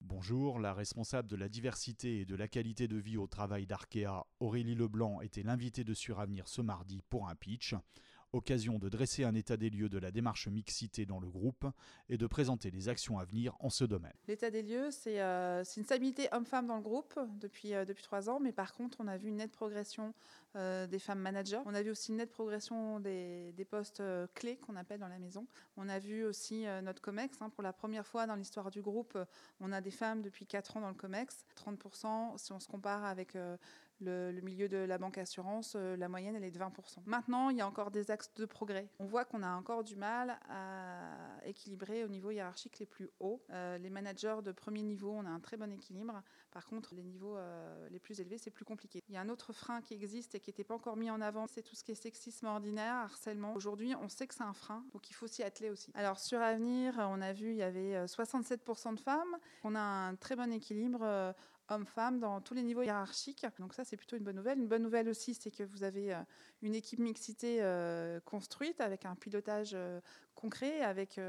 Bonjour, 0.00 0.58
la 0.58 0.72
responsable 0.72 1.28
de 1.28 1.36
la 1.36 1.48
diversité 1.48 2.20
et 2.20 2.24
de 2.24 2.36
la 2.36 2.48
qualité 2.48 2.88
de 2.88 2.96
vie 2.96 3.18
au 3.18 3.26
travail 3.26 3.66
d'Arkea, 3.66 4.24
Aurélie 4.38 4.74
Leblanc, 4.74 5.20
était 5.20 5.42
l'invitée 5.42 5.84
de 5.84 5.92
Suravenir 5.92 6.48
ce 6.48 6.62
mardi 6.62 7.02
pour 7.10 7.28
un 7.28 7.34
pitch 7.34 7.74
occasion 8.32 8.78
de 8.78 8.88
dresser 8.88 9.24
un 9.24 9.34
état 9.34 9.56
des 9.56 9.70
lieux 9.70 9.88
de 9.88 9.98
la 9.98 10.10
démarche 10.10 10.48
mixité 10.48 11.06
dans 11.06 11.20
le 11.20 11.28
groupe 11.28 11.66
et 12.08 12.16
de 12.16 12.26
présenter 12.26 12.70
les 12.70 12.88
actions 12.88 13.18
à 13.18 13.24
venir 13.24 13.56
en 13.60 13.70
ce 13.70 13.84
domaine. 13.84 14.12
L'état 14.28 14.50
des 14.50 14.62
lieux, 14.62 14.90
c'est 14.90 15.20
euh, 15.20 15.64
une 15.76 15.84
stabilité 15.84 16.28
homme-femme 16.32 16.66
dans 16.66 16.76
le 16.76 16.82
groupe 16.82 17.18
depuis, 17.38 17.74
euh, 17.74 17.84
depuis 17.84 18.02
trois 18.02 18.30
ans, 18.30 18.40
mais 18.40 18.52
par 18.52 18.74
contre, 18.74 18.98
on 19.00 19.08
a 19.08 19.16
vu 19.16 19.28
une 19.28 19.36
nette 19.36 19.52
progression 19.52 20.14
euh, 20.56 20.86
des 20.86 20.98
femmes 20.98 21.20
managers. 21.20 21.60
On 21.66 21.74
a 21.74 21.82
vu 21.82 21.90
aussi 21.90 22.10
une 22.10 22.18
nette 22.18 22.32
progression 22.32 23.00
des, 23.00 23.52
des 23.52 23.64
postes 23.64 24.02
clés 24.34 24.56
qu'on 24.56 24.76
appelle 24.76 25.00
dans 25.00 25.08
la 25.08 25.18
maison. 25.18 25.46
On 25.76 25.88
a 25.88 25.98
vu 25.98 26.24
aussi 26.24 26.64
notre 26.82 27.00
COMEX. 27.00 27.40
Hein, 27.40 27.50
pour 27.50 27.62
la 27.62 27.72
première 27.72 28.06
fois 28.06 28.26
dans 28.26 28.34
l'histoire 28.34 28.70
du 28.70 28.82
groupe, 28.82 29.16
on 29.60 29.72
a 29.72 29.80
des 29.80 29.90
femmes 29.90 30.22
depuis 30.22 30.46
quatre 30.46 30.76
ans 30.76 30.80
dans 30.80 30.88
le 30.88 30.94
COMEX. 30.94 31.44
30%, 31.56 32.38
si 32.38 32.52
on 32.52 32.60
se 32.60 32.68
compare 32.68 33.04
avec 33.04 33.36
le, 34.00 34.40
milieu 34.42 34.68
de 34.68 34.78
la 34.78 34.98
banque 34.98 35.18
assurance, 35.18 35.74
euh, 35.76 35.96
la 35.96 36.08
moyenne, 36.08 36.34
elle 36.34 36.44
est 36.44 36.50
de 36.50 36.58
20%. 36.58 36.70
Maintenant, 37.06 37.50
il 37.50 37.58
y 37.58 37.60
a 37.60 37.66
encore 37.66 37.90
des 37.90 38.10
axes 38.10 38.32
de 38.34 38.46
progrès. 38.46 38.88
On 38.98 39.06
voit 39.06 39.24
qu'on 39.24 39.42
a 39.42 39.50
encore 39.54 39.84
du 39.84 39.96
mal 39.96 40.38
à 40.48 41.10
équilibrer 41.44 42.04
au 42.04 42.08
niveau 42.08 42.30
hiérarchique 42.30 42.78
les 42.78 42.86
plus 42.86 43.10
hauts. 43.20 43.42
Euh, 43.50 43.78
les 43.78 43.90
managers 43.90 44.38
de 44.42 44.52
premier 44.52 44.82
niveau, 44.82 45.10
on 45.10 45.26
a 45.26 45.28
un 45.28 45.40
très 45.40 45.56
bon 45.56 45.70
équilibre. 45.72 46.22
Par 46.50 46.66
contre, 46.66 46.94
les 46.94 47.02
niveaux 47.02 47.36
euh, 47.36 47.88
les 47.90 47.98
plus 47.98 48.20
élevés, 48.20 48.38
c'est 48.38 48.50
plus 48.50 48.64
compliqué. 48.64 49.02
Il 49.08 49.14
y 49.14 49.18
a 49.18 49.20
un 49.20 49.28
autre 49.28 49.52
frein 49.52 49.80
qui 49.80 49.94
existe 49.94 50.34
et 50.34 50.40
qui 50.40 50.50
n'était 50.50 50.64
pas 50.64 50.74
encore 50.74 50.96
mis 50.96 51.10
en 51.10 51.20
avant, 51.20 51.46
c'est 51.46 51.62
tout 51.62 51.76
ce 51.76 51.84
qui 51.84 51.92
est 51.92 51.96
sexisme 51.96 52.46
ordinaire, 52.46 52.94
harcèlement. 52.94 53.54
Aujourd'hui, 53.54 53.94
on 54.00 54.08
sait 54.08 54.26
que 54.26 54.34
c'est 54.34 54.42
un 54.42 54.52
frein, 54.52 54.84
donc 54.92 55.10
il 55.10 55.14
faut 55.14 55.26
s'y 55.26 55.42
atteler 55.42 55.70
aussi. 55.70 55.90
Alors 55.94 56.18
sur 56.18 56.40
Avenir, 56.40 56.94
on 56.98 57.20
a 57.20 57.32
vu, 57.32 57.50
il 57.50 57.56
y 57.56 57.62
avait 57.62 58.04
67% 58.06 58.94
de 58.94 59.00
femmes. 59.00 59.36
On 59.64 59.74
a 59.74 59.80
un 59.80 60.14
très 60.16 60.36
bon 60.36 60.52
équilibre 60.52 61.34
hommes-femmes 61.70 62.20
dans 62.20 62.40
tous 62.40 62.54
les 62.54 62.62
niveaux 62.62 62.82
hiérarchiques. 62.82 63.46
Donc 63.58 63.74
ça, 63.74 63.84
c'est 63.84 63.96
plutôt 63.96 64.16
une 64.16 64.24
bonne 64.24 64.36
nouvelle. 64.36 64.58
Une 64.58 64.68
bonne 64.68 64.82
nouvelle 64.82 65.08
aussi, 65.08 65.34
c'est 65.34 65.50
que 65.50 65.62
vous 65.62 65.82
avez 65.82 66.14
euh, 66.14 66.22
une 66.62 66.74
équipe 66.74 66.98
mixité 66.98 67.58
euh, 67.60 68.20
construite 68.20 68.80
avec 68.80 69.04
un 69.04 69.14
pilotage 69.14 69.70
euh, 69.74 70.00
concret, 70.34 70.80
avec 70.80 71.20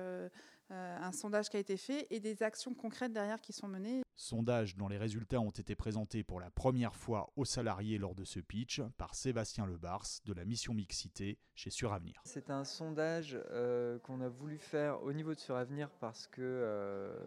un 0.70 1.12
sondage 1.12 1.50
qui 1.50 1.58
a 1.58 1.60
été 1.60 1.76
fait 1.76 2.08
et 2.12 2.22
des 2.22 2.44
actions 2.44 2.74
concrètes 2.74 3.12
derrière 3.12 3.42
qui 3.42 3.52
sont 3.52 3.68
menées. 3.68 4.04
Sondage 4.16 4.76
dont 4.76 4.88
les 4.88 5.00
résultats 5.00 5.40
ont 5.40 5.50
été 5.50 5.76
présentés 5.76 6.24
pour 6.24 6.40
la 6.40 6.52
première 6.52 6.96
fois 6.96 7.32
aux 7.36 7.44
salariés 7.44 7.98
lors 7.98 8.14
de 8.14 8.24
ce 8.24 8.40
pitch 8.40 8.80
par 8.98 9.16
Sébastien 9.16 9.66
Lebars 9.66 10.06
de 10.26 10.34
la 10.34 10.46
mission 10.46 10.76
mixité 10.76 11.40
chez 11.56 11.72
Suravenir. 11.72 12.22
C'est 12.26 12.52
un 12.52 12.64
sondage 12.64 13.40
euh, 13.50 13.98
qu'on 14.00 14.22
a 14.22 14.30
voulu 14.30 14.60
faire 14.60 15.02
au 15.02 15.12
niveau 15.12 15.34
de 15.34 15.40
Suravenir 15.40 15.90
parce 16.00 16.28
que 16.28 16.42
euh, 16.42 17.18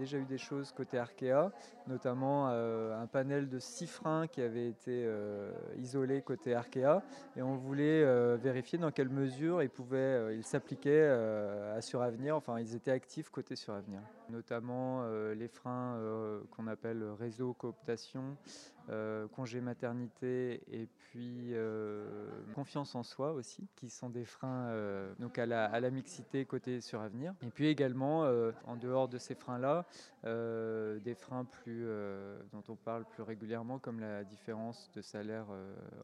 déjà 0.00 0.16
eu 0.16 0.24
des 0.24 0.38
choses 0.38 0.72
côté 0.72 0.98
Arkea, 0.98 1.52
notamment 1.86 2.48
euh, 2.48 3.00
un 3.00 3.06
panel 3.06 3.50
de 3.50 3.58
six 3.58 3.86
freins 3.86 4.26
qui 4.26 4.40
avait 4.40 4.66
été 4.66 5.04
euh, 5.04 5.52
isolé 5.76 6.22
côté 6.22 6.54
Arkea. 6.54 7.02
Et 7.36 7.42
on 7.42 7.56
voulait 7.56 8.02
euh, 8.02 8.38
vérifier 8.40 8.78
dans 8.78 8.90
quelle 8.90 9.10
mesure 9.10 9.62
ils 9.62 9.68
pouvaient, 9.68 10.34
ils 10.36 10.44
s'appliquaient 10.44 11.08
à 11.08 11.80
Suravenir, 11.82 12.34
enfin 12.34 12.58
ils 12.58 12.74
étaient 12.74 12.90
actifs 12.90 13.28
côté 13.28 13.56
Suravenir, 13.56 14.00
notamment 14.30 15.04
les 15.32 15.48
freins 15.48 16.00
qu'on 16.50 16.66
appelle 16.66 17.04
réseau 17.18 17.52
cooptation, 17.52 18.36
euh, 18.88 19.28
congé 19.28 19.60
maternité 19.60 20.62
et 20.68 20.86
puis 20.86 21.50
euh, 21.52 22.28
confiance 22.54 22.96
en 22.96 23.04
soi 23.04 23.32
aussi, 23.32 23.68
qui 23.76 23.88
sont 23.88 24.10
des 24.10 24.24
freins 24.24 24.66
euh, 24.70 25.12
donc 25.20 25.38
à 25.38 25.46
la, 25.46 25.66
à 25.66 25.78
la, 25.78 25.90
mixité 25.90 26.44
côté 26.44 26.80
sur 26.80 27.00
avenir. 27.00 27.32
Et 27.42 27.50
puis 27.50 27.68
également, 27.68 28.22
en 28.66 28.76
dehors 28.76 29.08
de 29.08 29.18
ces 29.18 29.34
freins-là, 29.34 29.86
des 30.24 31.14
freins 31.14 31.44
plus, 31.44 31.86
dont 32.52 32.64
on 32.68 32.76
parle 32.76 33.04
plus 33.04 33.22
régulièrement, 33.22 33.78
comme 33.78 34.00
la 34.00 34.24
différence 34.24 34.90
de 34.94 35.02
salaire 35.02 35.46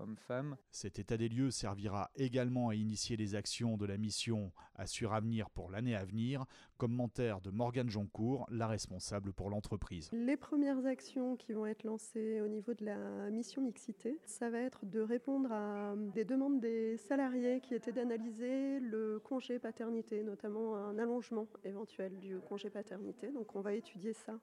homme-femme. 0.01 0.57
Cet 0.71 0.99
état 0.99 1.17
des 1.17 1.29
lieux 1.29 1.51
servira 1.51 2.11
également 2.17 2.69
à 2.69 2.75
initier 2.75 3.17
les 3.17 3.35
actions 3.35 3.77
de 3.77 3.87
la 3.87 3.97
mission 3.97 4.53
Assure 4.77 5.15
Avenir 5.15 5.51
pour 5.51 5.71
l'année 5.71 5.97
à 5.97 6.05
venir. 6.05 6.45
Commentaire 6.77 7.41
de 7.41 7.51
Morgane 7.51 7.89
Joncourt, 7.89 8.47
la 8.51 8.67
responsable 8.67 9.33
pour 9.33 9.49
l'entreprise. 9.49 10.11
Les 10.13 10.37
premières 10.37 10.85
actions 10.87 11.37
qui 11.37 11.53
vont 11.53 11.67
être 11.67 11.85
lancées 11.85 12.41
au 12.43 12.49
niveau 12.49 12.75
de 12.75 12.85
la 12.85 13.31
mission 13.31 13.63
mixité, 13.63 14.19
ça 14.27 14.51
va 14.51 14.59
être 14.59 14.85
de 14.85 15.01
répondre 15.01 15.51
à 15.53 15.95
des 16.15 16.25
demandes 16.25 16.61
des 16.61 16.97
salariés 16.99 17.61
qui 17.61 17.75
étaient 17.75 17.93
d'analyser 17.93 18.81
le 18.81 19.19
congé 19.21 19.59
paternité, 19.59 20.23
notamment 20.23 20.77
un 20.77 20.99
allongement 20.99 21.47
éventuel 21.65 22.19
du 22.19 22.39
congé 22.41 22.69
paternité. 22.69 23.29
Donc 23.29 23.57
on 23.57 23.61
va 23.61 23.73
étudier 23.73 24.13
ça 24.13 24.39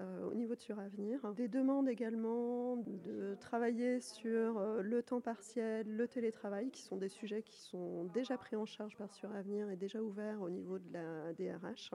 euh, 0.00 0.28
au 0.30 0.34
niveau 0.34 0.54
de 0.54 0.60
Suravenir. 0.60 1.32
Des 1.34 1.48
demandes 1.48 1.88
également 1.88 2.76
de 2.76 3.34
travailler 3.48 4.02
sur 4.02 4.58
euh, 4.58 4.82
le 4.82 5.02
temps 5.02 5.22
partiel, 5.22 5.86
le 5.88 6.06
télétravail, 6.06 6.70
qui 6.70 6.82
sont 6.82 6.98
des 6.98 7.08
sujets 7.08 7.42
qui 7.42 7.58
sont 7.58 8.04
déjà 8.12 8.36
pris 8.36 8.56
en 8.56 8.66
charge 8.66 8.94
par 8.96 9.10
Suravenir 9.14 9.70
et 9.70 9.76
déjà 9.76 10.02
ouverts 10.02 10.42
au 10.42 10.50
niveau 10.50 10.78
de 10.78 10.92
la 10.92 11.32
DRH. 11.32 11.92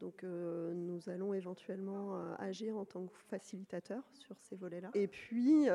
Donc 0.00 0.24
euh, 0.24 0.72
nous 0.74 1.08
allons 1.08 1.32
éventuellement 1.32 2.16
euh, 2.16 2.34
agir 2.40 2.76
en 2.76 2.84
tant 2.84 3.06
que 3.06 3.16
facilitateur 3.28 4.02
sur 4.14 4.36
ces 4.40 4.56
volets-là. 4.56 4.90
Et 4.94 5.06
puis 5.06 5.68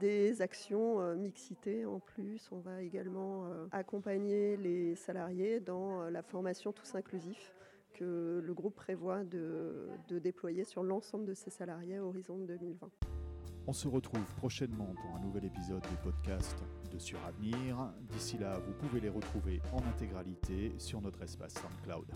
des 0.00 0.42
actions 0.42 1.14
mixité 1.14 1.86
en 1.86 2.00
plus. 2.00 2.48
On 2.50 2.58
va 2.58 2.82
également 2.82 3.48
accompagner 3.70 4.56
les 4.56 4.96
salariés 4.96 5.60
dans 5.60 6.10
la 6.10 6.22
formation 6.22 6.72
tous 6.72 6.96
inclusifs 6.96 7.54
que 7.94 8.42
le 8.44 8.52
groupe 8.52 8.74
prévoit 8.74 9.22
de, 9.22 9.88
de 10.08 10.18
déployer 10.18 10.64
sur 10.64 10.82
l'ensemble 10.82 11.24
de 11.24 11.34
ses 11.34 11.50
salariés 11.50 11.98
à 11.98 12.04
horizon 12.04 12.36
2020. 12.38 12.90
On 13.68 13.72
se 13.72 13.88
retrouve 13.88 14.24
prochainement 14.36 14.94
pour 14.94 15.16
un 15.16 15.20
nouvel 15.20 15.44
épisode 15.44 15.82
des 15.82 15.96
podcasts 16.02 16.62
de 16.92 16.98
Suravenir. 16.98 17.92
D'ici 18.12 18.38
là, 18.38 18.58
vous 18.60 18.72
pouvez 18.74 19.00
les 19.00 19.08
retrouver 19.08 19.60
en 19.72 19.78
intégralité 19.78 20.72
sur 20.78 21.00
notre 21.00 21.22
espace 21.22 21.54
SoundCloud 21.54 22.06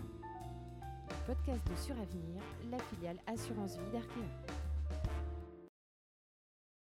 podcast 1.25 1.61
de 1.69 1.75
Suravenir, 1.75 2.41
la 2.71 2.77
filiale 2.79 3.17
Assurance 3.27 3.77
Vie 3.77 3.91
d'Arkea. 3.91 4.60